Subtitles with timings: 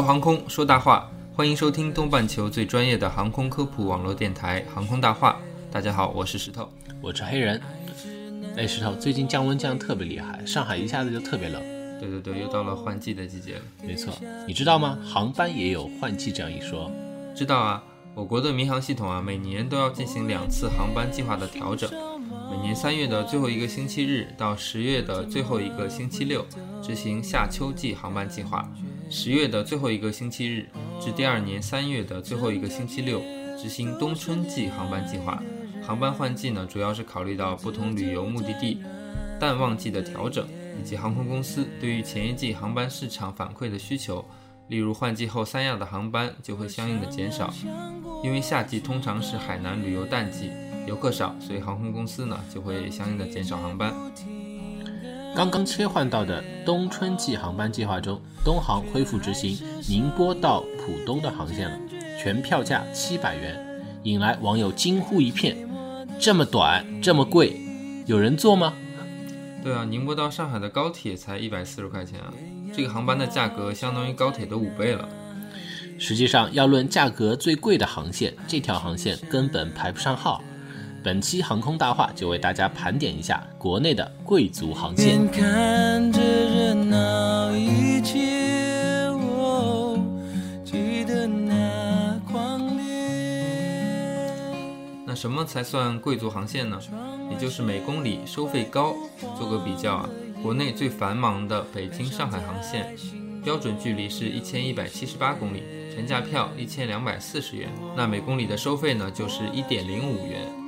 [0.00, 5.38] 聊航空说大话，欢迎收听东半球最专业的航空科普网络电台《航空大话》。
[5.70, 6.66] 大家好，我是石头。
[7.02, 7.60] 我是黑人。
[8.56, 11.60] 哎，石头，最近降温降得特别厉害，上海一下子就特别冷。
[12.00, 13.60] 对对对，又到了换季的季节了。
[13.82, 14.10] 没错，
[14.46, 14.98] 你知道吗？
[15.04, 16.90] 航班也有换季这样一说。
[17.36, 21.90] 知道啊，我国的民航系统啊，每年都要进行两次航班计划的调整。
[22.50, 26.46] 每年三月的最后一个星期日到十月的最后一个星期六
[26.82, 28.66] 执行夏秋季航班计划，
[29.12, 30.64] 十月的最后一个星期日
[31.00, 33.20] 至第二年三月的最后一个星期六
[33.60, 35.42] 执行冬春季航班计划。
[35.82, 38.80] 航班换季呢，主要是考虑到不同旅游目的地
[39.40, 40.46] 淡旺季的调整，
[40.80, 44.24] 以及航空公司对于前一季航班市场反馈的需求。
[44.68, 47.52] 例如换季后三亚的航班就会相应的减少，
[48.22, 50.52] 因为夏季通常是海南旅游淡季，
[50.86, 53.92] 游客少，所以航空公司呢就会相应的减少航班。
[55.34, 59.56] 刚刚切换到的冬春季航班计划中，东航恢复执行
[59.88, 61.78] 宁波到浦东的航线了，
[62.20, 63.56] 全票价七百元，
[64.02, 65.56] 引来网友惊呼一片：
[66.18, 67.60] 这么短，这么贵，
[68.06, 68.74] 有人坐吗？
[69.62, 72.32] 对啊，宁波到上海的高铁才一百四十块钱啊，
[72.74, 75.08] 这个航班的价格相当于高铁的五倍了。
[75.98, 80.42] 实际上，要论价格最贵的航线，这条航线根本排不上号。
[81.02, 85.26] 本期航空大话就为大家盘点一下国内的贵族航线。
[85.30, 89.98] 看着热闹一切，哦，
[90.62, 92.84] 记得那狂烈。
[95.06, 96.78] 那什么才算贵族航线呢？
[97.30, 98.94] 也就是每公里收费高。
[99.38, 100.08] 做个比较啊，
[100.42, 102.94] 国内最繁忙的北京上海航线，
[103.42, 105.62] 标准距离是一千一百七十八公里，
[105.94, 110.59] 全价票一千两百四十元，那每公里的收费呢就是一点零五元。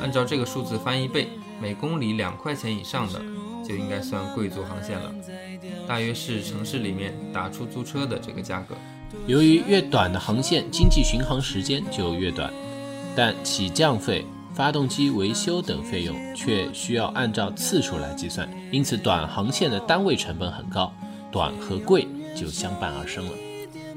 [0.00, 1.28] 按照这个数字翻一倍，
[1.60, 3.20] 每公里两块钱以上的
[3.66, 5.14] 就应该算贵族航线了，
[5.86, 8.74] 大约是城市里面打出租车的这个价格。
[9.26, 12.52] 由于越短的航线，经济巡航时间就越短，
[13.16, 14.24] 但起降费、
[14.54, 20.92] 发动机维修等费用却需要按照次数来计算，因此短航线的单位成本很高，
[21.32, 22.06] 短和贵
[22.36, 23.32] 就相伴而生了。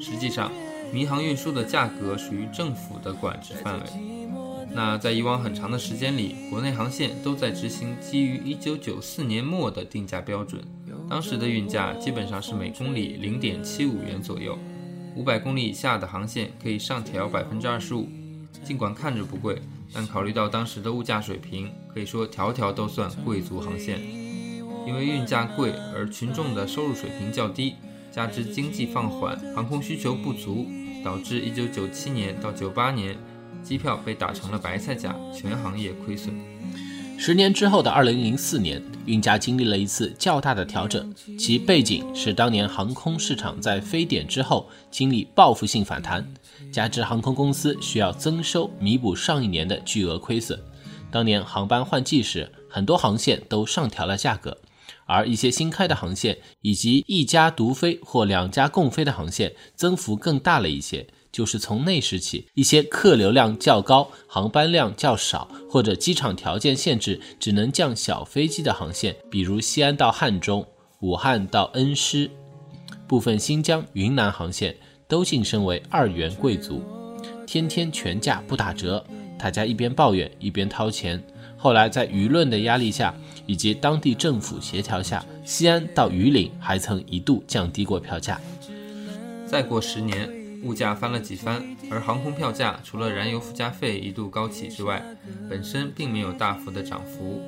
[0.00, 0.50] 实际上，
[0.92, 3.86] 民航运输的价格属于政府的管制范围。
[4.74, 10.60] 那在以往很长的时间里，国内航线都在执行基于1994年末的定价标准，
[11.08, 14.58] 当时的运价基本上是每公里0.75元左右。
[15.16, 18.08] 500公里以下的航线可以上调25%，
[18.64, 24.00] 尽管看着不贵，但考虑到当时的物价水平，可以说条条都算贵族航线。
[24.86, 27.74] 因为运价贵而群众的收入水平较低，
[28.10, 30.66] 加之经济放缓，航空需求不足，
[31.04, 33.16] 导致1997年到98年。
[33.64, 36.32] 机票被打成了白菜价，全行业亏损。
[37.16, 46.26] 十年之后的2004年，运价经历了一次较大的调整，其背景是当年航空市场在非典之后经历报复性反弹，
[46.72, 50.60] 加之航空公司需要增收弥补上一年的巨额亏损。
[51.10, 54.58] 当年航班换季时，很多航线都上调了价格，
[55.06, 61.06] 而一些新开的航线以及一家独飞或两家共飞的航线，增幅更大了一些。
[61.34, 70.64] 就是从那时起，一些客流量较高、航班量较少，或者机场条件限制只能降小飞机的航线，比如西安到汉中、
[71.00, 72.30] 武汉到恩施，
[73.08, 74.76] 部分新疆、云南航线
[75.08, 76.80] 都晋升为二元贵族，
[77.44, 79.04] 天天全价不打折。
[79.36, 81.20] 大家一边抱怨一边掏钱。
[81.56, 83.12] 后来在舆论的压力下，
[83.44, 88.40] 以及当地政府协调下，西安到榆林还曾一度降低过票价。
[89.44, 90.43] 再过十年。
[90.64, 95.04] 物价翻了几番，而航空票价除了燃油附加费一度高起之外，
[95.48, 97.42] 本身并没有大幅的涨幅。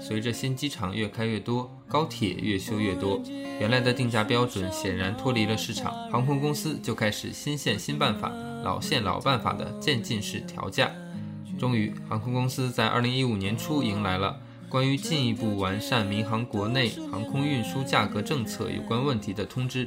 [0.00, 3.20] 随着新机场越开越多，高铁越修越多，
[3.60, 8.32] 原来的定价标准显然脱离了市场，航空公司就开始新线新办法、
[8.64, 10.90] 老线老办法的渐进式调价。
[11.58, 14.40] 终于，航空公司在二零一五年初迎来了
[14.70, 19.86] 关于进一步完善民航国内航空运输价格政策有关问题的通知，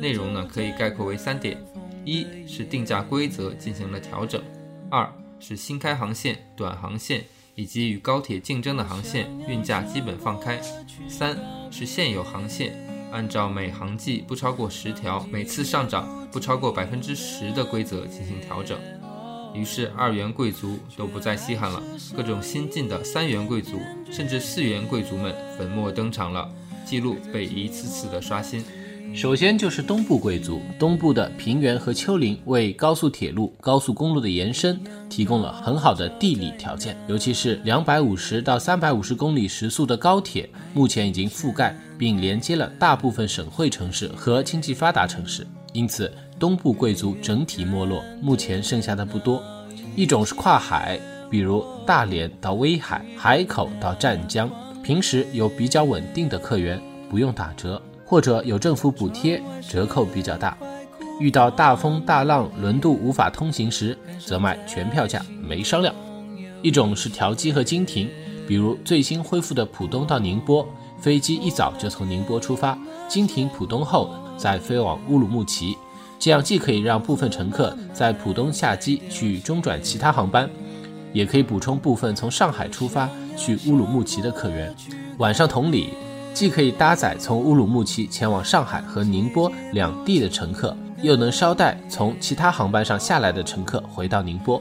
[0.00, 1.56] 内容呢可以概括为三点。
[2.06, 4.40] 一是定价规则进行了调整，
[4.88, 7.24] 二是新开航线、短航线
[7.56, 10.58] 以及与高铁竞争的航线运价基本放开，
[11.08, 11.36] 三
[11.70, 12.78] 是现有航线
[13.10, 18.78] 按照每航季不超过十条、每次上涨不超过百分之十的规则进行调整。
[19.52, 21.82] 于是二元贵族都不再稀罕了，
[22.14, 23.80] 各种新进的三元贵族
[24.12, 26.48] 甚至四元贵族们粉墨登场了，
[26.84, 28.62] 记录被一次次的刷新。
[29.16, 34.78] 首先就是东部贵族，东部的平原和丘陵为高速铁路、高速公路的延伸
[35.08, 49.42] 提供了很好的地理条件，尤其是两百五十到三百五十公里时速的高铁，目前已经覆盖并连接了大部分省会城市和经济发达城市，因此东部贵族整体没落，目前剩下的不多。
[49.96, 54.50] 一种是跨海，比如大连到威海，海口到湛江，
[54.82, 56.78] 平时有比较稳定的客源，
[57.08, 57.80] 不用打折。
[58.06, 60.56] 或者有政府补贴，折扣比较大。
[61.18, 65.94] 遇到大风大浪，轮渡无法通行时，则卖全票价，没商量。
[66.62, 68.08] 一种是调机和经停，
[68.46, 70.66] 比如最新恢复的浦东到宁波，
[71.00, 75.76] 飞机一早就从宁波出发，经停浦东后再飞往乌鲁木齐，
[76.18, 80.48] 这样既可以让部分乘客在浦东下机去中转其他航班，
[81.12, 84.74] 也可以补充部分从上海出发去乌鲁木齐的客源。
[85.18, 85.94] 晚上同理。
[86.36, 94.60] 既可以搭载从乌鲁木齐前往上海和宁波两地的乘客，又能捎带从其他航班上下来的乘客回到宁波。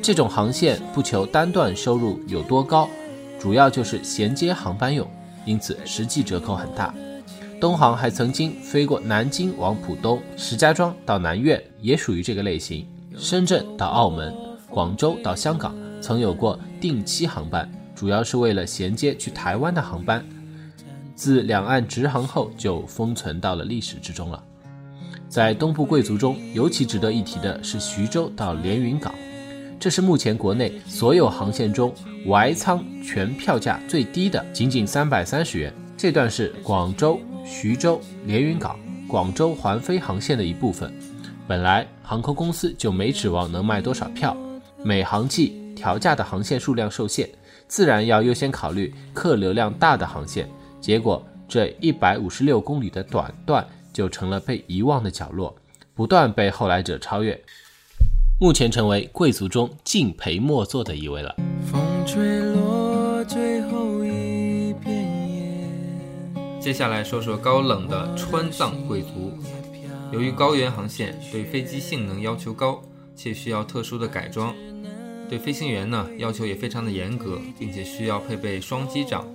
[0.00, 2.88] 这种航线不求单段收入有多高，
[3.36, 5.04] 主要就是衔接航班用，
[5.44, 6.94] 因此实际折扣很大。
[7.60, 12.86] 东航还曾经飞过南京往浦东，石家庄到南苑也属于这个类型。
[13.16, 14.32] 深圳到澳门、
[14.70, 20.24] 广州到香港曾有过定期航班，主要是为了衔接去台湾的航班。
[21.18, 24.40] 自两岸直航后，就封存到了历史之中了。
[25.28, 29.12] 在东部贵族中，尤其值得一提的是徐州到连云港，
[29.80, 31.92] 这是目前国内所有航线中
[32.24, 35.74] Y 舱全票价最低的，仅仅三百三十元。
[35.96, 38.78] 这段是广州、徐州、连云港、
[39.08, 40.94] 广州环飞航线的一部分。
[41.48, 44.36] 本来航空公司就没指望能卖多少票，
[44.84, 47.28] 每航季调价的航线数量受限，
[47.66, 50.48] 自然要优先考虑客流量大的航线。
[50.80, 55.54] 结果，这一百五十六公里的短段就成了被遗忘的角落，
[55.94, 57.38] 不断被后来者超越，
[58.40, 61.34] 目前成为贵族中敬陪末座的一位了。
[61.70, 66.60] 风吹落最后一片叶。
[66.60, 69.32] 接下来说说高冷的川藏贵族。
[70.10, 72.80] 由于高原航线对飞机性能要求高，
[73.14, 74.54] 且需要特殊的改装，
[75.28, 79.26] 对飞行员呢要求也非常的严格，并且需要配备双机长。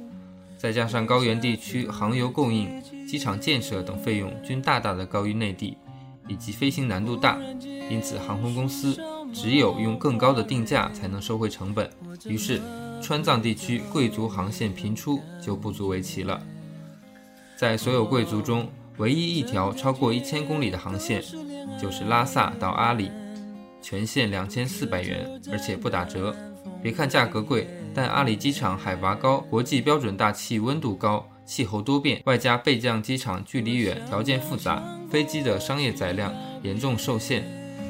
[0.64, 5.78] 再加上高原地区航油供应、机场建设等费用均大大的高于内地，
[6.26, 7.38] 以及飞行难度大，
[7.90, 8.98] 因此航空公司
[9.34, 11.90] 只有用更高的定价才能收回成本。
[12.26, 12.62] 于是，
[13.02, 16.42] 川藏地区贵族航线频出就不足为奇了。
[17.58, 18.70] 在所有贵族中，
[19.00, 21.22] 唯一一条超过一千公里的航线，
[21.78, 23.12] 就是拉萨到阿里，
[23.82, 26.34] 全线两千四百元，而且不打折。
[26.84, 27.68] 别看价格贵。
[27.96, 36.34] 但阿里机场海拔高，国际标准大气温度高，气候多变，外加备降机场距离远，条件复杂，飞机的商业载量
[36.64, 37.44] 严重受限。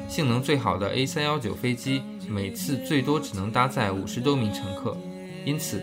[0.06, 4.94] 性能最好的 A319 飞机每次最多只能搭载五十多名乘客，
[5.46, 5.82] 因此，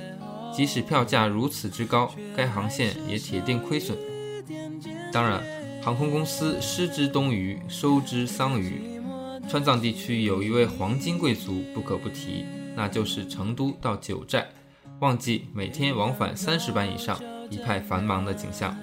[0.56, 3.98] 即使票价如此之高，该航线也铁定亏损。
[5.12, 5.44] 当然，
[5.82, 8.80] 航空公司失之东隅，收之桑榆。
[9.50, 12.46] 川藏地区有一位黄金贵族不可不提。
[12.75, 14.48] 那就是成都到九寨，
[15.00, 18.75] 旺季每天往返三十班以上，一派繁忙的景象。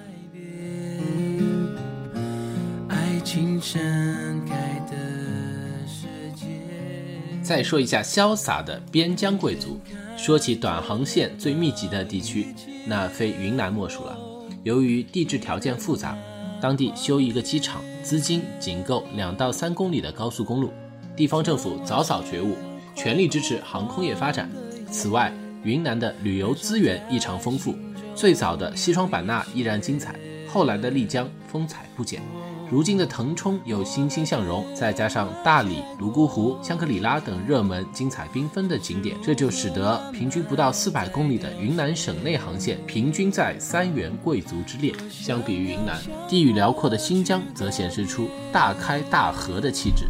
[7.41, 9.79] 再说一下潇洒的边疆贵族。
[10.15, 12.53] 说起短航线最密集的地区，
[12.85, 14.17] 那非云南莫属了。
[14.63, 16.17] 由于地质条件复杂，
[16.61, 20.71] 当地修一个机场，资金仅够两到三公里的高速公路。
[21.15, 22.55] 地方政府早早觉悟。
[22.99, 24.49] 全力支持航空业发展。
[24.91, 27.73] 此外，云南的旅游资源异常丰富。
[28.13, 30.13] 最早的西双版纳依然精彩，
[30.45, 32.21] 后来的丽江风采不减，
[32.69, 34.65] 如今的腾冲又欣欣向荣。
[34.75, 44.93] 再加上大理、泸沽湖、香格里拉等热门、精彩缤纷的景点，这就使得平均不到四百公里的云南省内航线平均在三元贵族之列。
[45.09, 50.03] 相比于云南，地域辽阔的新疆则显示出大开大合的气质。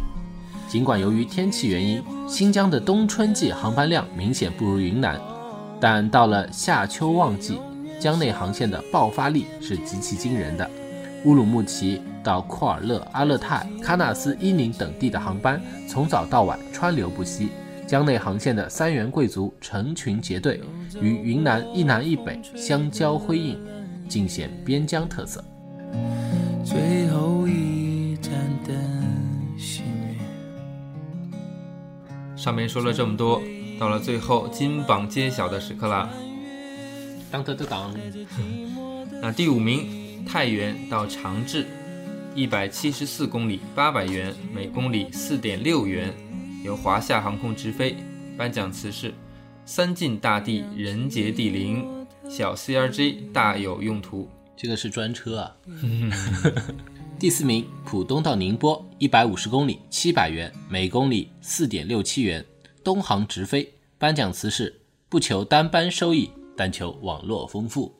[0.70, 5.20] 尽管由于天气原因，新疆的冬春季航班量明显不如云南，
[5.80, 7.58] 但到了夏秋旺季，
[7.98, 10.70] 疆内航线的爆发力是极其惊人的。
[11.24, 17.48] 乌鲁木齐到库尔勒、阿勒泰、喀纳斯、伊宁等地的航班从早到晚川流不息，
[17.84, 20.60] 疆内航线的三元贵族成群结队，
[21.00, 23.58] 与云南一南一北相交辉映，
[24.08, 25.44] 尽显边疆特色。
[26.64, 27.69] 最后一
[32.40, 33.42] 上面说了这么多，
[33.78, 36.08] 到了最后金榜揭晓的时刻啦。
[37.30, 37.94] 当当当当，
[39.20, 41.66] 那第五名，太原到长治，
[42.34, 46.14] 一百七十四公里，八百元，每公里四点六元，
[46.64, 47.94] 由华夏航空直飞。
[48.38, 49.12] 颁奖词是：
[49.66, 51.86] 三晋大地，人杰地灵，
[52.26, 54.26] 小 CRJ 大有用途。
[54.56, 55.56] 这个是专车啊。
[57.20, 62.42] 第四名，浦东到宁波，一百五十公里，七百元，每公里四点六七元，
[62.82, 63.70] 东航直飞。
[63.98, 67.94] 颁奖词是：不求单班收益，但求网络丰富。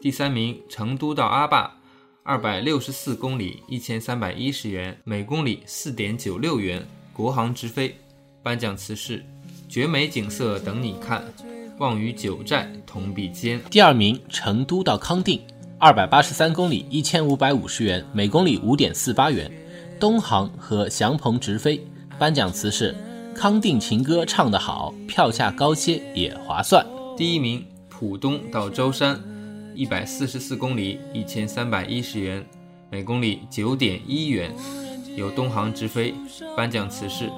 [0.00, 1.76] 第三名，成都到阿坝，
[2.24, 7.94] 二百六十四公里，一千三百一十元，每公里四点九六元，国航直飞。
[8.42, 9.24] 颁奖词是：
[9.68, 11.24] 绝美景色等你看，
[11.78, 13.60] 望与九寨同比肩。
[13.70, 15.40] 第二名，成都到康定，
[15.82, 19.50] 二百八十三公里，一千五百五十元，每公里五点四八元，
[19.98, 21.84] 东航和祥鹏直飞。
[22.20, 22.94] 颁奖词是：
[23.34, 26.86] 康定情歌唱得好，票价高些也划算。
[27.16, 29.20] 第一名，浦东到舟山，
[29.74, 32.46] 一百四十四公里，一千三百一十元，
[32.88, 34.54] 每公里九点一元，
[35.16, 36.14] 由东航直飞。
[36.56, 37.28] 颁奖词是：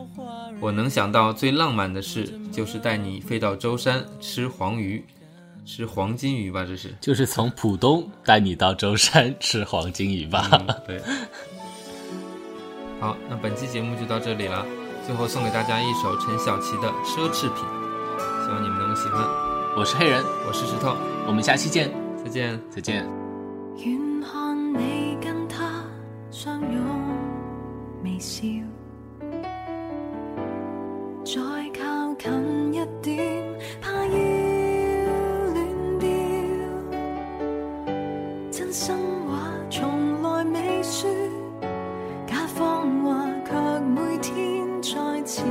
[0.61, 5.03] 我能想到最浪漫的事，就是带你飞到舟山吃黄鱼，
[5.65, 6.65] 吃黄金鱼吧？
[6.65, 6.95] 这是。
[7.01, 10.49] 就是从浦东带你到舟山吃黄金鱼吧。
[10.53, 11.01] 嗯，对。
[13.01, 14.65] 好，那本期节目就到这里了。
[15.07, 17.51] 最后送给大家一首陈小奇的《奢侈品》，
[18.45, 19.23] 希望你们能够喜欢。
[19.77, 21.93] 我是黑人，我是石头，我们下期见，
[22.23, 22.59] 再见。
[22.71, 23.24] 再见。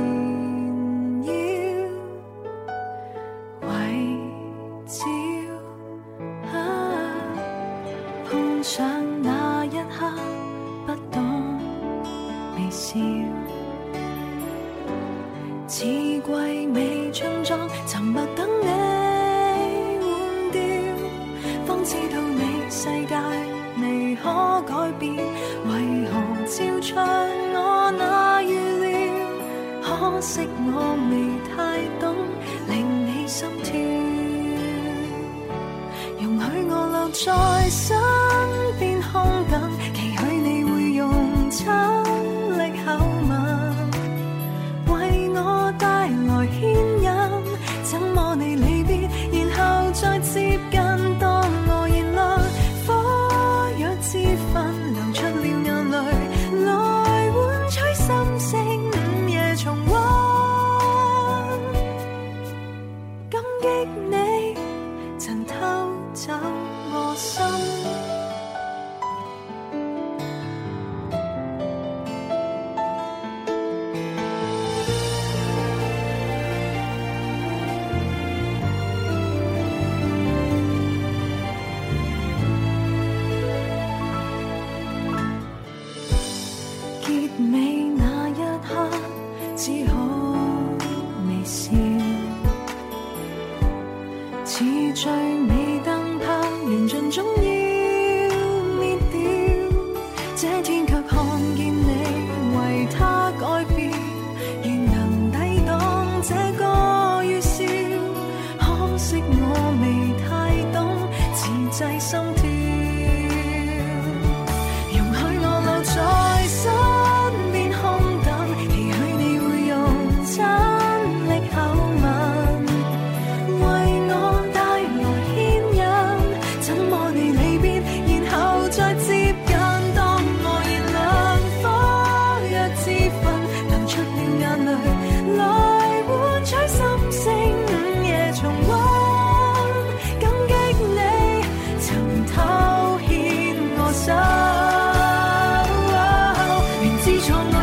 [0.04, 0.43] you.
[30.24, 30.40] 惜
[30.72, 31.12] 我未
[31.54, 31.54] 太
[32.00, 32.16] 懂，
[32.66, 32.72] 令
[33.06, 33.76] 你心跳。
[36.18, 37.84] 容许我留在身
[38.78, 39.12] 边空
[39.50, 41.12] 等，期许你会用
[41.50, 42.03] 親
[89.56, 90.03] 只可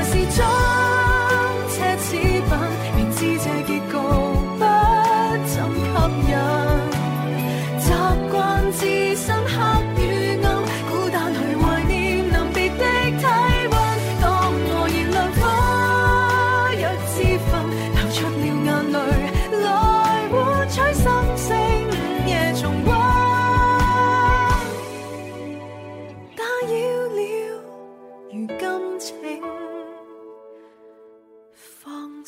[0.03, 0.70] 是错。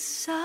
[0.04, 0.43] So.